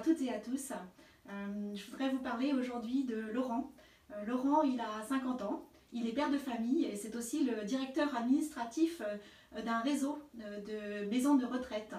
à 0.00 0.02
toutes 0.02 0.22
et 0.22 0.32
à 0.32 0.38
tous. 0.38 0.72
Euh, 1.28 1.74
je 1.74 1.90
voudrais 1.90 2.08
vous 2.08 2.20
parler 2.20 2.54
aujourd'hui 2.54 3.04
de 3.04 3.16
Laurent. 3.34 3.70
Euh, 4.12 4.24
Laurent, 4.24 4.62
il 4.62 4.80
a 4.80 5.02
50 5.06 5.42
ans, 5.42 5.68
il 5.92 6.08
est 6.08 6.12
père 6.12 6.30
de 6.30 6.38
famille 6.38 6.86
et 6.86 6.96
c'est 6.96 7.14
aussi 7.16 7.44
le 7.44 7.66
directeur 7.66 8.16
administratif 8.16 9.02
euh, 9.02 9.60
d'un 9.60 9.80
réseau 9.80 10.18
de 10.32 11.04
maisons 11.10 11.34
de 11.34 11.44
retraite. 11.44 11.94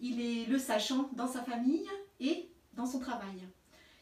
Il 0.00 0.18
est 0.18 0.46
le 0.46 0.56
sachant 0.56 1.10
dans 1.12 1.26
sa 1.26 1.42
famille 1.42 1.86
et 2.20 2.48
dans 2.72 2.86
son 2.86 3.00
travail. 3.00 3.46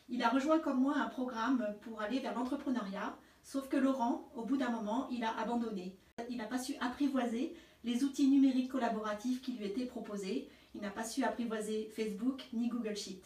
Il 0.09 0.23
a 0.23 0.29
rejoint 0.29 0.61
comme 0.61 0.81
moi 0.81 0.95
un 0.97 1.09
programme 1.09 1.75
pour 1.81 2.01
aller 2.01 2.21
vers 2.21 2.37
l'entrepreneuriat, 2.37 3.17
sauf 3.43 3.69
que 3.69 3.77
Laurent, 3.77 4.31
au 4.37 4.45
bout 4.45 4.59
d'un 4.59 4.71
moment, 4.71 5.09
il 5.11 5.25
a 5.25 5.37
abandonné. 5.41 5.97
Il 6.31 6.37
n'a 6.37 6.47
pas 6.47 6.59
su 6.59 6.75
apprivoiser 6.81 7.57
les 7.83 8.05
outils 8.05 8.29
numériques 8.29 8.71
collaboratifs 8.71 9.43
qui 9.43 9.55
lui 9.55 9.65
étaient 9.65 9.87
proposés. 9.87 10.49
Il 10.79 10.83
n'a 10.83 10.91
pas 10.91 11.03
su 11.03 11.25
apprivoiser 11.25 11.91
Facebook 11.93 12.45
ni 12.53 12.69
Google 12.69 12.95
Sheet. 12.95 13.21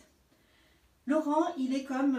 Laurent, 1.07 1.55
il 1.59 1.75
est 1.75 1.85
comme 1.85 2.19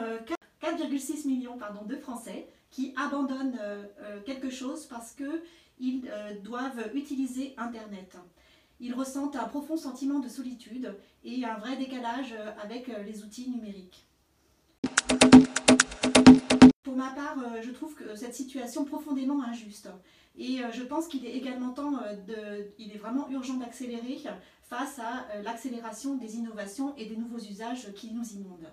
4,6 0.62 1.26
euh, 1.26 1.28
millions 1.28 1.58
de 1.88 1.96
Français 1.96 2.48
qui 2.70 2.94
abandonnent 2.96 3.58
euh, 3.60 3.84
euh, 4.02 4.22
quelque 4.22 4.52
chose 4.52 4.86
parce 4.86 5.16
qu'ils 5.16 6.12
doivent 6.44 6.92
utiliser 6.94 7.56
Internet. 7.58 8.16
Ils 8.80 8.94
ressentent 8.94 9.36
un 9.36 9.46
profond 9.46 9.76
sentiment 9.76 10.20
de 10.20 10.28
solitude 10.28 10.96
et 11.24 11.44
un 11.46 11.56
vrai 11.56 11.78
décalage 11.78 12.36
avec 12.62 12.88
les 13.04 13.24
outils 13.24 13.50
numériques. 13.50 14.06
Pour 16.84 16.96
ma 16.96 17.10
part, 17.10 17.38
je 17.64 17.72
trouve 17.72 17.96
que 17.96 18.16
cette 18.16 18.36
situation 18.36 18.86
profondément 18.86 19.42
injuste. 19.42 19.90
Et 20.38 20.60
je 20.72 20.84
pense 20.84 21.08
qu'il 21.08 21.26
est 21.26 21.34
également 21.34 21.72
temps 21.72 21.92
de, 21.92 22.68
il 22.78 22.92
est 22.92 22.98
vraiment 22.98 23.30
urgent 23.30 23.56
d'accélérer 23.56 24.20
face 24.74 24.98
à 24.98 25.28
euh, 25.36 25.44
l'accélération 25.44 26.16
des 26.16 26.38
innovations 26.38 26.96
et 26.98 27.06
des 27.06 27.16
nouveaux 27.16 27.38
usages 27.38 27.94
qui 27.94 28.12
nous 28.12 28.26
inondent. 28.34 28.72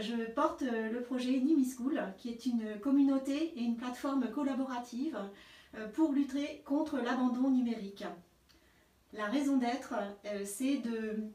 Je 0.00 0.32
porte 0.32 0.62
euh, 0.62 0.90
le 0.90 1.02
projet 1.02 1.38
Numischool, 1.38 2.02
qui 2.16 2.30
est 2.30 2.46
une 2.46 2.80
communauté 2.80 3.52
et 3.58 3.60
une 3.60 3.76
plateforme 3.76 4.30
collaborative 4.30 5.18
euh, 5.74 5.86
pour 5.88 6.12
lutter 6.12 6.62
contre 6.64 6.96
l'abandon 6.96 7.50
numérique. 7.50 8.04
La 9.12 9.26
raison 9.26 9.58
d'être, 9.58 9.94
c'est 10.44 10.78
de 10.78 11.30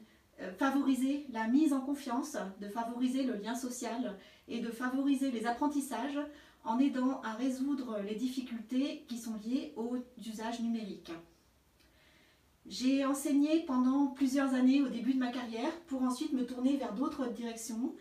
favoriser 0.58 1.26
la 1.32 1.48
mise 1.48 1.72
en 1.72 1.80
confiance, 1.80 2.36
de 2.60 2.68
favoriser 2.68 3.22
le 3.24 3.34
lien 3.34 3.54
social 3.54 4.16
et 4.46 4.60
de 4.60 4.70
favoriser 4.70 5.30
les 5.30 5.46
apprentissages 5.46 6.18
en 6.64 6.78
aidant 6.78 7.20
à 7.22 7.34
résoudre 7.34 8.00
les 8.06 8.14
difficultés 8.14 9.04
qui 9.08 9.18
sont 9.18 9.34
liées 9.44 9.72
aux 9.76 9.98
usages 10.24 10.60
numériques. 10.60 11.12
J'ai 12.66 13.04
enseigné 13.04 13.64
pendant 13.66 14.06
plusieurs 14.06 14.54
années 14.54 14.82
au 14.82 14.88
début 14.88 15.14
de 15.14 15.18
ma 15.18 15.32
carrière 15.32 15.72
pour 15.88 16.02
ensuite 16.02 16.32
me 16.32 16.46
tourner 16.46 16.76
vers 16.76 16.94
d'autres 16.94 17.26
directions, 17.26 17.94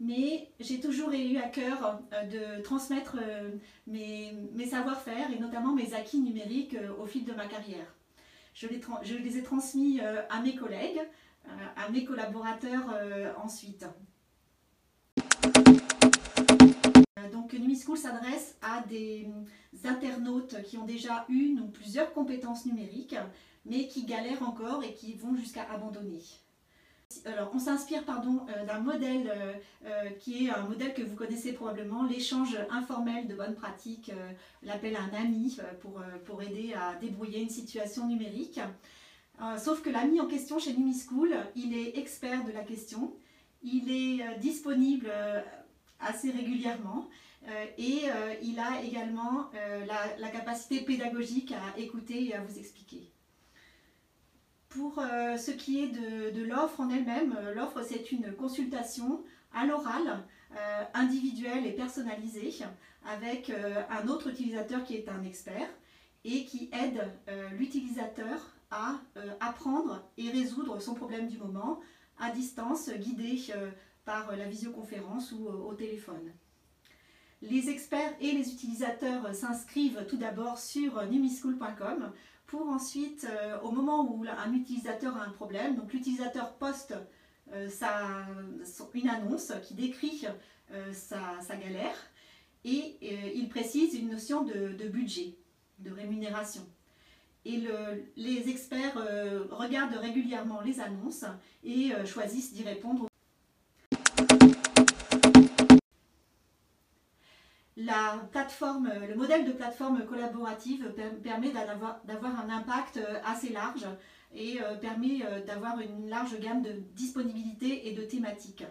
mais 0.00 0.50
j'ai 0.60 0.80
toujours 0.80 1.12
eu 1.12 1.38
à 1.38 1.48
cœur 1.48 2.00
euh, 2.12 2.58
de 2.58 2.62
transmettre 2.62 3.16
euh, 3.22 3.52
mes, 3.86 4.34
savoir-faire 4.68 5.30
et 5.32 5.38
notamment 5.38 5.74
mes 5.74 5.94
acquis 5.94 6.18
numériques 6.18 6.74
euh, 6.74 6.92
au 7.00 7.06
fil 7.06 7.24
de 7.24 7.32
ma 7.32 7.46
carrière. 7.46 7.86
Je 8.52 8.66
les, 8.66 8.80
je 9.02 9.14
les 9.14 9.38
ai 9.38 9.42
transmis 9.42 9.98
à 10.00 10.42
mes 10.42 10.54
collègues, 10.54 11.00
à 11.74 11.88
mes 11.88 12.04
collaborateurs 12.04 12.84
ensuite. 13.42 13.86
Donc 17.30 17.52
Numischool 17.52 17.96
s'adresse 17.96 18.56
à 18.62 18.82
des 18.88 19.28
internautes 19.84 20.62
qui 20.64 20.78
ont 20.78 20.84
déjà 20.84 21.24
une 21.28 21.60
ou 21.60 21.68
plusieurs 21.68 22.12
compétences 22.12 22.66
numériques, 22.66 23.16
mais 23.64 23.86
qui 23.88 24.04
galèrent 24.04 24.42
encore 24.42 24.82
et 24.82 24.94
qui 24.94 25.14
vont 25.14 25.34
jusqu'à 25.36 25.70
abandonner. 25.70 26.22
Alors, 27.24 27.50
on 27.54 27.58
s'inspire 27.58 28.02
euh, 28.08 28.64
d'un 28.64 28.80
modèle 28.80 29.30
euh, 29.34 29.52
euh, 29.86 30.10
qui 30.18 30.46
est 30.46 30.50
un 30.50 30.62
modèle 30.62 30.94
que 30.94 31.02
vous 31.02 31.16
connaissez 31.16 31.52
probablement, 31.52 32.04
l'échange 32.04 32.56
informel 32.70 33.26
de 33.28 33.34
bonnes 33.34 33.54
pratiques, 33.54 34.12
l'appel 34.62 34.96
à 34.96 35.02
un 35.02 35.22
ami 35.22 35.58
pour, 35.80 36.02
pour 36.24 36.42
aider 36.42 36.74
à 36.74 36.94
débrouiller 37.00 37.40
une 37.40 37.50
situation 37.50 38.06
numérique. 38.06 38.60
sauf 39.58 39.82
que 39.82 39.90
l'ami 39.90 40.20
en 40.20 40.26
question 40.26 40.58
chez 40.58 40.74
Numischool, 40.74 41.34
il 41.56 41.74
est 41.76 41.98
expert 41.98 42.44
de 42.44 42.52
la 42.52 42.62
question, 42.62 43.12
il 43.62 43.90
est 43.90 44.38
disponible 44.38 45.10
assez 46.02 46.30
régulièrement. 46.30 47.08
Euh, 47.48 47.66
et 47.76 48.02
euh, 48.06 48.34
il 48.42 48.58
a 48.60 48.82
également 48.82 49.50
euh, 49.54 49.84
la, 50.18 50.28
capacité 50.28 50.82
pédagogique 50.82 51.52
à 51.52 51.78
écouter 51.78 52.26
et 52.26 52.34
à 52.34 52.40
vous 52.40 52.58
expliquer. 52.58 53.10
Pour 54.68 54.94
ce 54.96 55.50
qui 55.50 55.82
est 55.82 55.88
de, 55.88 56.42
l'offre 56.44 56.80
en 56.80 56.88
elle-même, 56.88 57.36
l'offre 57.54 57.82
c'est 57.82 58.10
une 58.10 58.32
consultation 58.32 59.22
à 59.52 59.66
l'oral, 59.66 60.24
individuelle 60.94 61.66
et 61.66 61.72
personnalisée, 61.72 62.54
avec 63.04 63.52
un 63.90 64.08
autre 64.08 64.30
utilisateur 64.30 64.82
qui 64.82 64.96
est 64.96 65.10
un 65.10 65.24
expert 65.24 65.68
et 66.24 66.46
qui 66.46 66.70
aide 66.72 67.06
l'utilisateur 67.58 68.54
à 68.70 68.94
apprendre 69.40 70.08
et 70.16 70.30
résoudre 70.30 70.80
son 70.80 70.94
problème 70.94 71.28
du 71.28 71.36
moment 71.36 71.78
à 72.18 72.30
distance, 72.30 72.88
guidé 72.88 73.36
par 74.04 74.36
la 74.36 74.48
visioconférence 74.48 75.32
ou 75.32 75.46
au 75.46 75.74
téléphone. 75.74 76.32
Les 77.42 77.70
experts 77.70 78.14
et 78.20 78.32
les 78.32 78.52
utilisateurs 78.52 79.34
s'inscrivent 79.34 80.06
tout 80.08 80.16
d'abord 80.16 80.58
sur 80.58 81.04
numischool.com 81.06 82.12
pour 82.52 82.68
ensuite, 82.68 83.26
euh, 83.30 83.58
au 83.60 83.70
moment 83.72 84.04
où 84.04 84.24
un 84.24 84.52
utilisateur 84.52 85.16
a 85.16 85.24
un 85.24 85.30
problème, 85.30 85.74
donc 85.74 85.90
l'utilisateur 85.92 86.52
poste 86.54 86.94
euh, 87.52 87.68
une 88.94 89.08
annonce 89.08 89.54
qui 89.62 89.72
décrit 89.72 90.26
euh, 90.70 90.92
sa, 90.92 91.56
galère 91.56 91.96
et 92.64 92.98
il 93.34 93.48
précise 93.48 93.94
une 93.94 94.10
notion 94.10 94.44
de, 94.44 94.86
budget, 94.86 95.34
de 95.78 95.90
rémunération. 95.90 96.62
Et 97.44 97.60
les 98.16 98.50
experts 98.50 98.96
regardent 99.50 99.96
régulièrement 99.96 100.60
les 100.60 100.78
annonces 100.78 101.24
et 101.64 101.90
choisissent 102.06 102.52
d'y 102.52 102.62
répondre 102.62 103.08
La 107.76 108.28
plateforme, 108.30 108.92
le 109.08 109.14
modèle 109.14 109.46
de 109.46 109.52
plateforme 109.52 110.04
collaborative 110.04 110.92
permet 111.22 111.52
d'avoir 111.52 112.40
un 112.40 112.50
impact 112.50 112.98
euh, 112.98 113.18
assez 113.24 113.48
large 113.48 113.86
et 114.34 114.60
euh, 114.60 114.76
permet 114.76 115.24
euh, 115.24 115.42
d'avoir 115.42 115.80
une 115.80 116.08
large 116.10 116.38
gamme 116.38 116.60
de 116.60 116.72
disponibilités 116.94 117.88
et 117.88 117.94
de 117.94 118.02
thématiques. 118.02 118.64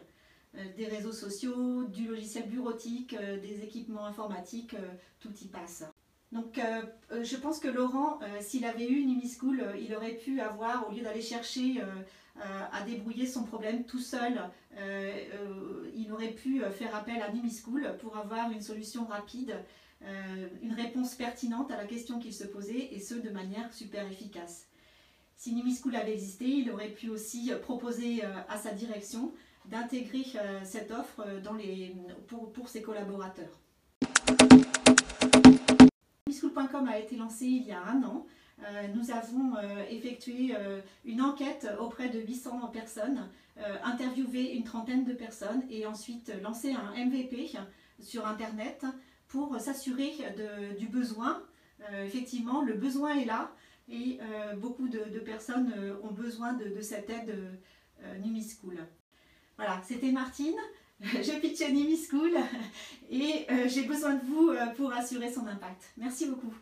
Des 0.75 0.85
réseaux 0.85 1.13
sociaux, 1.13 1.85
du 1.85 2.09
logiciel 2.09 2.49
bureautique, 2.49 3.15
des 3.15 3.63
équipements 3.63 4.05
informatiques, 4.05 4.75
tout 5.21 5.33
y 5.41 5.47
passe. 5.47 5.85
Donc 6.31 6.59
je 7.11 7.35
pense 7.35 7.59
que 7.59 7.67
Laurent, 7.67 8.19
s'il 8.39 8.63
avait 8.65 8.87
eu 8.87 9.05
Numischool, 9.05 9.75
il 9.81 9.93
aurait 9.93 10.15
pu 10.15 10.39
avoir, 10.39 10.87
au 10.87 10.93
lieu 10.93 11.01
d'aller 11.01 11.21
chercher 11.21 11.81
à 12.39 12.81
débrouiller 12.83 13.27
son 13.27 13.43
problème 13.43 13.83
tout 13.83 13.99
seul, 13.99 14.49
il 15.93 16.11
aurait 16.13 16.31
pu 16.31 16.61
faire 16.71 16.95
appel 16.95 17.21
à 17.21 17.31
Numischool 17.33 17.97
pour 17.99 18.15
avoir 18.15 18.49
une 18.49 18.61
solution 18.61 19.05
rapide, 19.05 19.55
euh, 20.03 20.47
une 20.63 20.73
réponse 20.73 21.13
pertinente 21.13 21.69
à 21.69 21.77
la 21.77 21.85
question 21.85 22.17
qu'il 22.17 22.33
se 22.33 22.43
posait 22.43 22.89
et 22.91 22.99
ce 22.99 23.13
de 23.13 23.29
manière 23.29 23.71
super 23.71 24.09
efficace. 24.11 24.67
Si 25.37 25.53
Numischool 25.53 25.95
avait 25.95 26.13
existé, 26.13 26.45
il 26.45 26.71
aurait 26.71 26.89
pu 26.89 27.09
aussi 27.09 27.51
proposer 27.61 28.25
euh, 28.25 28.33
à 28.49 28.57
sa 28.57 28.71
direction 28.71 29.31
d'intégrer 29.65 30.25
euh, 30.35 30.61
cette 30.63 30.89
offre 30.89 31.23
pour 32.53 32.67
ses 32.67 32.81
collaborateurs. 32.81 33.59
A 36.87 36.99
été 36.99 37.15
lancé 37.15 37.45
il 37.45 37.67
y 37.67 37.71
a 37.71 37.83
un 37.83 38.03
an. 38.03 38.25
nous 38.93 39.11
avons 39.11 39.53
effectué 39.89 40.55
une 41.05 41.21
enquête 41.21 41.67
auprès 41.79 42.09
de 42.09 42.19
800 42.19 42.67
personnes 42.67 43.27
euh, 43.57 43.77
interviewer 43.83 44.53
une 44.53 44.63
trentaine 44.63 45.03
de 45.03 45.13
personnes 45.13 45.63
et 45.69 45.85
ensuite 45.85 46.31
lancer 46.41 46.71
un 46.73 47.05
MVP 47.05 47.51
sur 47.99 48.25
Internet 48.25 48.85
pour 49.27 49.59
s'assurer 49.59 50.13
du 50.79 50.87
besoin. 50.87 51.43
Euh, 51.91 52.05
effectivement, 52.05 52.61
le 52.61 52.73
besoin 52.73 53.15
est 53.15 53.25
là 53.25 53.51
et 53.89 54.19
euh, 54.21 54.55
beaucoup 54.55 54.87
de, 54.87 55.19
personnes 55.19 55.73
ont 56.01 56.11
besoin 56.11 56.53
de, 56.53 56.81
cette 56.81 57.09
aide 57.09 57.59
Numischool. 58.23 58.87
Voilà, 59.57 59.81
c'était 59.83 60.11
Martine. 60.11 60.57
J'ai 61.21 61.39
pitché 61.39 61.71
Numischool 61.71 62.31
et 63.09 63.47
j'ai 63.67 63.83
besoin 63.83 64.15
de 64.15 64.25
vous 64.25 64.51
pour 64.75 64.93
assurer 64.93 65.31
son 65.31 65.47
impact. 65.47 65.91
Merci 65.97 66.27
beaucoup. 66.27 66.53